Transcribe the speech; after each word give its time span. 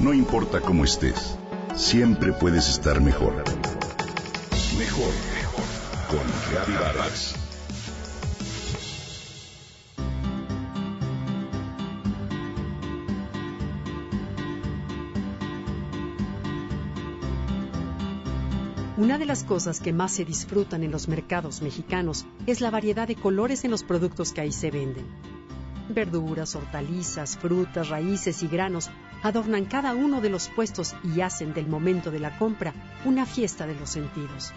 No 0.00 0.14
importa 0.14 0.62
cómo 0.62 0.84
estés, 0.84 1.36
siempre 1.76 2.32
puedes 2.32 2.70
estar 2.70 3.02
mejor. 3.02 3.34
Mejor, 4.78 5.12
mejor. 5.34 5.64
Con 6.08 6.74
Vargas. 6.74 7.34
Una 18.96 19.18
de 19.18 19.26
las 19.26 19.44
cosas 19.44 19.80
que 19.80 19.92
más 19.92 20.12
se 20.12 20.24
disfrutan 20.24 20.82
en 20.82 20.92
los 20.92 21.08
mercados 21.08 21.60
mexicanos 21.60 22.24
es 22.46 22.62
la 22.62 22.70
variedad 22.70 23.06
de 23.06 23.16
colores 23.16 23.66
en 23.66 23.70
los 23.70 23.82
productos 23.82 24.32
que 24.32 24.40
ahí 24.40 24.52
se 24.52 24.70
venden. 24.70 25.04
Verduras, 25.90 26.56
hortalizas, 26.56 27.36
frutas, 27.36 27.90
raíces 27.90 28.42
y 28.42 28.48
granos 28.48 28.90
adornan 29.22 29.64
cada 29.64 29.94
uno 29.94 30.20
de 30.20 30.30
los 30.30 30.48
puestos 30.48 30.94
y 31.02 31.20
hacen 31.20 31.52
del 31.54 31.66
momento 31.66 32.10
de 32.10 32.20
la 32.20 32.36
compra 32.38 32.72
una 33.04 33.26
fiesta 33.26 33.66
de 33.66 33.74
los 33.74 33.90
sentidos. 33.90 34.52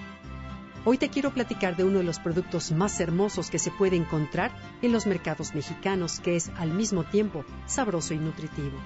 Hoy 0.85 0.97
te 0.97 1.09
quiero 1.09 1.31
platicar 1.31 1.77
de 1.77 1.85
uno 1.85 1.99
de 1.99 2.03
los 2.03 2.19
productos 2.19 2.71
más 2.73 2.99
hermosos 2.99 3.49
que 3.49 3.59
se 3.59 3.71
puede 3.71 3.95
encontrar 3.95 4.51
en 4.81 4.91
los 4.91 5.05
mercados 5.05 5.55
mexicanos, 5.55 6.19
que 6.19 6.35
es 6.35 6.51
al 6.57 6.71
mismo 6.71 7.05
tiempo 7.05 7.45
sabroso 7.65 8.13
y 8.13 8.17
nutritivo. 8.17 8.77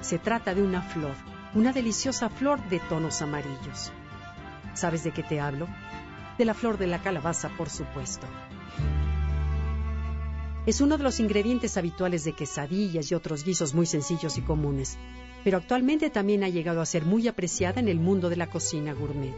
Se 0.00 0.18
trata 0.18 0.52
de 0.52 0.62
una 0.62 0.82
flor, 0.82 1.14
una 1.54 1.72
deliciosa 1.72 2.28
flor 2.28 2.60
de 2.68 2.80
tonos 2.80 3.22
amarillos. 3.22 3.92
¿Sabes 4.74 5.04
de 5.04 5.12
qué 5.12 5.22
te 5.22 5.40
hablo? 5.40 5.68
De 6.38 6.44
la 6.44 6.54
flor 6.54 6.76
de 6.76 6.88
la 6.88 6.98
calabaza, 6.98 7.50
por 7.50 7.70
supuesto. 7.70 8.26
Es 10.66 10.80
uno 10.80 10.96
de 10.96 11.04
los 11.04 11.20
ingredientes 11.20 11.76
habituales 11.76 12.24
de 12.24 12.32
quesadillas 12.32 13.10
y 13.10 13.14
otros 13.14 13.44
guisos 13.44 13.74
muy 13.74 13.86
sencillos 13.86 14.38
y 14.38 14.42
comunes, 14.42 14.96
pero 15.44 15.58
actualmente 15.58 16.08
también 16.08 16.42
ha 16.42 16.48
llegado 16.48 16.80
a 16.80 16.86
ser 16.86 17.04
muy 17.04 17.28
apreciada 17.28 17.80
en 17.80 17.88
el 17.88 17.98
mundo 17.98 18.30
de 18.30 18.36
la 18.36 18.48
cocina 18.48 18.94
gourmet. 18.94 19.34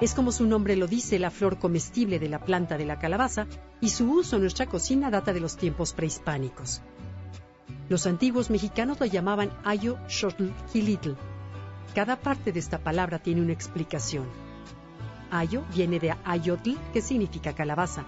Es 0.00 0.14
como 0.14 0.32
su 0.32 0.46
nombre 0.46 0.76
lo 0.76 0.86
dice, 0.86 1.18
la 1.18 1.30
flor 1.30 1.58
comestible 1.58 2.18
de 2.18 2.28
la 2.28 2.38
planta 2.38 2.78
de 2.78 2.86
la 2.86 2.98
calabaza, 2.98 3.46
y 3.80 3.90
su 3.90 4.10
uso 4.10 4.36
en 4.36 4.42
nuestra 4.42 4.66
cocina 4.66 5.10
data 5.10 5.32
de 5.32 5.40
los 5.40 5.56
tiempos 5.56 5.92
prehispánicos. 5.92 6.80
Los 7.88 8.06
antiguos 8.06 8.50
mexicanos 8.50 9.00
lo 9.00 9.06
llamaban 9.06 9.50
ayo 9.64 9.98
shotl 10.08 10.50
cada 11.94 12.14
parte 12.14 12.52
de 12.52 12.60
esta 12.60 12.78
palabra 12.78 13.18
tiene 13.18 13.42
una 13.42 13.52
explicación. 13.52 14.26
Ayo 15.32 15.64
viene 15.74 15.98
de 15.98 16.14
ayotl, 16.24 16.76
que 16.92 17.02
significa 17.02 17.52
calabaza. 17.52 18.04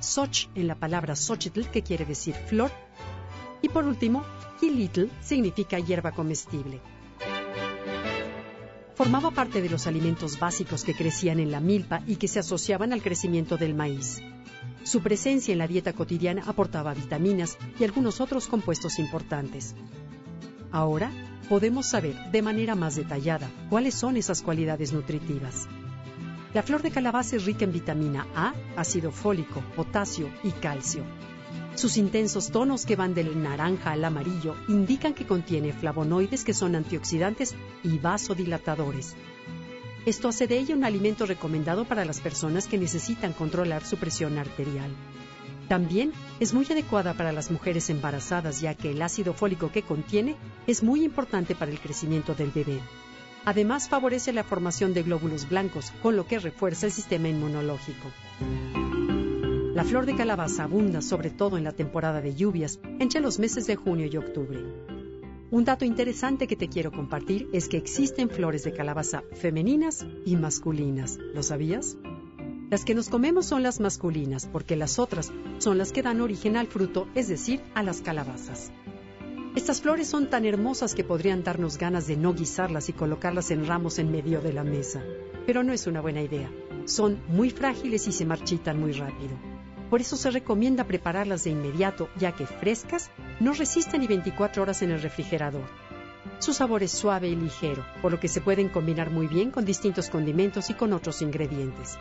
Soch 0.00 0.48
en 0.54 0.66
la 0.66 0.74
palabra 0.74 1.16
xochitl, 1.16 1.70
que 1.70 1.82
quiere 1.82 2.04
decir 2.04 2.34
flor. 2.34 2.70
Y 3.62 3.68
por 3.68 3.84
último, 3.84 4.24
kilitl 4.60 5.06
significa 5.20 5.78
hierba 5.78 6.12
comestible. 6.12 6.80
Formaba 8.94 9.30
parte 9.30 9.60
de 9.60 9.68
los 9.68 9.86
alimentos 9.86 10.38
básicos 10.38 10.82
que 10.82 10.94
crecían 10.94 11.38
en 11.38 11.50
la 11.50 11.60
milpa 11.60 12.02
y 12.06 12.16
que 12.16 12.28
se 12.28 12.38
asociaban 12.38 12.92
al 12.92 13.02
crecimiento 13.02 13.56
del 13.58 13.74
maíz. 13.74 14.22
Su 14.84 15.02
presencia 15.02 15.52
en 15.52 15.58
la 15.58 15.66
dieta 15.66 15.92
cotidiana 15.92 16.44
aportaba 16.46 16.94
vitaminas 16.94 17.58
y 17.78 17.84
algunos 17.84 18.20
otros 18.20 18.46
compuestos 18.46 18.98
importantes. 18.98 19.74
Ahora 20.72 21.10
podemos 21.48 21.86
saber 21.86 22.14
de 22.30 22.40
manera 22.40 22.74
más 22.74 22.96
detallada 22.96 23.50
cuáles 23.68 23.94
son 23.94 24.16
esas 24.16 24.42
cualidades 24.42 24.92
nutritivas. 24.92 25.68
La 26.56 26.62
flor 26.62 26.80
de 26.80 26.90
calabaza 26.90 27.36
es 27.36 27.44
rica 27.44 27.66
en 27.66 27.72
vitamina 27.72 28.26
A, 28.34 28.54
ácido 28.76 29.12
fólico, 29.12 29.60
potasio 29.76 30.30
y 30.42 30.52
calcio. 30.52 31.04
Sus 31.74 31.98
intensos 31.98 32.50
tonos 32.50 32.86
que 32.86 32.96
van 32.96 33.12
del 33.12 33.42
naranja 33.42 33.92
al 33.92 34.02
amarillo 34.02 34.54
indican 34.66 35.12
que 35.12 35.26
contiene 35.26 35.74
flavonoides 35.74 36.44
que 36.44 36.54
son 36.54 36.74
antioxidantes 36.74 37.54
y 37.82 37.98
vasodilatadores. 37.98 39.16
Esto 40.06 40.28
hace 40.28 40.46
de 40.46 40.56
ella 40.56 40.74
un 40.74 40.84
alimento 40.84 41.26
recomendado 41.26 41.84
para 41.84 42.06
las 42.06 42.22
personas 42.22 42.68
que 42.68 42.78
necesitan 42.78 43.34
controlar 43.34 43.84
su 43.84 43.98
presión 43.98 44.38
arterial. 44.38 44.90
También 45.68 46.14
es 46.40 46.54
muy 46.54 46.64
adecuada 46.64 47.12
para 47.12 47.32
las 47.32 47.50
mujeres 47.50 47.90
embarazadas 47.90 48.62
ya 48.62 48.72
que 48.74 48.92
el 48.92 49.02
ácido 49.02 49.34
fólico 49.34 49.70
que 49.70 49.82
contiene 49.82 50.36
es 50.66 50.82
muy 50.82 51.04
importante 51.04 51.54
para 51.54 51.70
el 51.70 51.80
crecimiento 51.80 52.34
del 52.34 52.50
bebé. 52.50 52.80
Además 53.46 53.88
favorece 53.88 54.32
la 54.32 54.42
formación 54.42 54.92
de 54.92 55.04
glóbulos 55.04 55.48
blancos, 55.48 55.92
con 56.02 56.16
lo 56.16 56.26
que 56.26 56.40
refuerza 56.40 56.86
el 56.86 56.92
sistema 56.92 57.28
inmunológico. 57.28 58.08
La 59.72 59.84
flor 59.84 60.04
de 60.04 60.16
calabaza 60.16 60.64
abunda 60.64 61.00
sobre 61.00 61.30
todo 61.30 61.56
en 61.56 61.62
la 61.62 61.70
temporada 61.70 62.20
de 62.20 62.34
lluvias, 62.34 62.80
entre 62.98 63.20
los 63.20 63.38
meses 63.38 63.68
de 63.68 63.76
junio 63.76 64.08
y 64.10 64.16
octubre. 64.16 64.58
Un 65.52 65.64
dato 65.64 65.84
interesante 65.84 66.48
que 66.48 66.56
te 66.56 66.68
quiero 66.68 66.90
compartir 66.90 67.48
es 67.52 67.68
que 67.68 67.76
existen 67.76 68.30
flores 68.30 68.64
de 68.64 68.72
calabaza 68.72 69.22
femeninas 69.34 70.04
y 70.24 70.34
masculinas. 70.34 71.16
¿Lo 71.32 71.44
sabías? 71.44 71.96
Las 72.68 72.84
que 72.84 72.96
nos 72.96 73.08
comemos 73.08 73.46
son 73.46 73.62
las 73.62 73.78
masculinas, 73.78 74.48
porque 74.52 74.74
las 74.74 74.98
otras 74.98 75.32
son 75.58 75.78
las 75.78 75.92
que 75.92 76.02
dan 76.02 76.20
origen 76.20 76.56
al 76.56 76.66
fruto, 76.66 77.06
es 77.14 77.28
decir, 77.28 77.60
a 77.74 77.84
las 77.84 78.00
calabazas. 78.00 78.72
Estas 79.56 79.80
flores 79.80 80.06
son 80.06 80.28
tan 80.28 80.44
hermosas 80.44 80.94
que 80.94 81.02
podrían 81.02 81.42
darnos 81.42 81.78
ganas 81.78 82.06
de 82.06 82.18
no 82.18 82.34
guisarlas 82.34 82.90
y 82.90 82.92
colocarlas 82.92 83.50
en 83.50 83.66
ramos 83.66 83.98
en 83.98 84.10
medio 84.10 84.42
de 84.42 84.52
la 84.52 84.64
mesa. 84.64 85.02
Pero 85.46 85.62
no 85.62 85.72
es 85.72 85.86
una 85.86 86.02
buena 86.02 86.20
idea. 86.20 86.50
Son 86.84 87.18
muy 87.26 87.48
frágiles 87.48 88.06
y 88.06 88.12
se 88.12 88.26
marchitan 88.26 88.78
muy 88.78 88.92
rápido. 88.92 89.34
Por 89.88 90.02
eso 90.02 90.18
se 90.18 90.30
recomienda 90.30 90.84
prepararlas 90.84 91.44
de 91.44 91.50
inmediato, 91.50 92.10
ya 92.18 92.32
que 92.32 92.44
frescas 92.44 93.10
no 93.40 93.54
resisten 93.54 94.02
ni 94.02 94.06
24 94.06 94.62
horas 94.62 94.82
en 94.82 94.90
el 94.90 95.00
refrigerador. 95.00 95.64
Su 96.38 96.52
sabor 96.52 96.82
es 96.82 96.90
suave 96.90 97.28
y 97.28 97.34
ligero, 97.34 97.82
por 98.02 98.12
lo 98.12 98.20
que 98.20 98.28
se 98.28 98.42
pueden 98.42 98.68
combinar 98.68 99.10
muy 99.10 99.26
bien 99.26 99.50
con 99.50 99.64
distintos 99.64 100.10
condimentos 100.10 100.68
y 100.68 100.74
con 100.74 100.92
otros 100.92 101.22
ingredientes. 101.22 101.96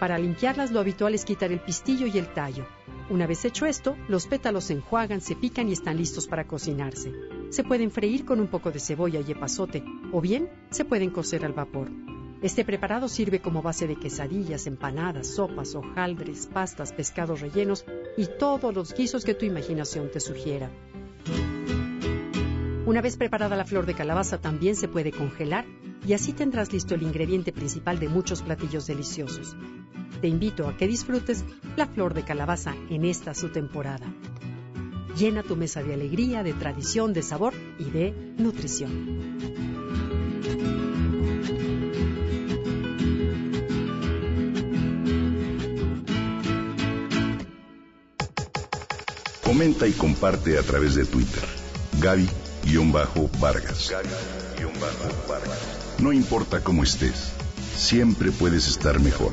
Para 0.00 0.18
limpiarlas 0.18 0.72
lo 0.72 0.80
habitual 0.80 1.14
es 1.14 1.24
quitar 1.24 1.52
el 1.52 1.60
pistillo 1.60 2.08
y 2.08 2.18
el 2.18 2.26
tallo. 2.34 2.66
Una 3.10 3.26
vez 3.26 3.44
hecho 3.46 3.64
esto, 3.64 3.96
los 4.06 4.26
pétalos 4.26 4.64
se 4.64 4.74
enjuagan, 4.74 5.22
se 5.22 5.34
pican 5.34 5.68
y 5.68 5.72
están 5.72 5.96
listos 5.96 6.26
para 6.26 6.46
cocinarse. 6.46 7.12
Se 7.48 7.64
pueden 7.64 7.90
freír 7.90 8.26
con 8.26 8.38
un 8.38 8.48
poco 8.48 8.70
de 8.70 8.80
cebolla 8.80 9.20
y 9.20 9.32
epazote, 9.32 9.82
o 10.12 10.20
bien 10.20 10.50
se 10.70 10.84
pueden 10.84 11.10
cocer 11.10 11.46
al 11.46 11.54
vapor. 11.54 11.88
Este 12.42 12.66
preparado 12.66 13.08
sirve 13.08 13.40
como 13.40 13.62
base 13.62 13.86
de 13.86 13.96
quesadillas, 13.96 14.66
empanadas, 14.66 15.26
sopas, 15.26 15.74
hojaldres, 15.74 16.46
pastas, 16.46 16.92
pescados 16.92 17.40
rellenos 17.40 17.86
y 18.18 18.26
todos 18.38 18.74
los 18.74 18.94
guisos 18.94 19.24
que 19.24 19.34
tu 19.34 19.46
imaginación 19.46 20.10
te 20.10 20.20
sugiera. 20.20 20.70
Una 22.84 23.00
vez 23.00 23.16
preparada 23.16 23.56
la 23.56 23.64
flor 23.64 23.86
de 23.86 23.94
calabaza 23.94 24.38
también 24.38 24.76
se 24.76 24.86
puede 24.86 25.12
congelar 25.12 25.64
y 26.06 26.12
así 26.12 26.32
tendrás 26.32 26.72
listo 26.72 26.94
el 26.94 27.02
ingrediente 27.02 27.52
principal 27.52 27.98
de 27.98 28.08
muchos 28.08 28.42
platillos 28.42 28.86
deliciosos. 28.86 29.56
Te 30.20 30.26
invito 30.26 30.66
a 30.66 30.76
que 30.76 30.88
disfrutes 30.88 31.44
la 31.76 31.86
flor 31.86 32.12
de 32.12 32.24
calabaza 32.24 32.74
en 32.90 33.04
esta 33.04 33.34
su 33.34 33.50
temporada. 33.50 34.06
Llena 35.16 35.44
tu 35.44 35.54
mesa 35.56 35.82
de 35.82 35.94
alegría, 35.94 36.42
de 36.42 36.54
tradición, 36.54 37.12
de 37.12 37.22
sabor 37.22 37.54
y 37.78 37.84
de 37.84 38.12
nutrición. 38.36 39.38
Comenta 49.44 49.86
y 49.86 49.92
comparte 49.92 50.58
a 50.58 50.62
través 50.62 50.94
de 50.94 51.04
Twitter. 51.04 51.42
Gaby-Vargas. 52.00 53.94
No 56.00 56.12
importa 56.12 56.62
cómo 56.62 56.84
estés, 56.84 57.32
siempre 57.76 58.30
puedes 58.30 58.68
estar 58.68 59.00
mejor. 59.00 59.32